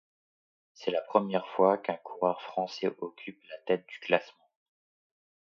[0.73, 4.49] C'est la première fois qu'un coureur français occupe la tête du classement.